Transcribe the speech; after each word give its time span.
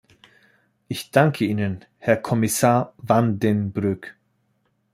Ich 0.87 1.11
danke 1.11 1.45
Ihnen, 1.45 1.85
Herr 1.99 2.17
Kommissar 2.17 2.95
Van 2.97 3.37
den 3.37 3.71
Broek. 3.71 4.15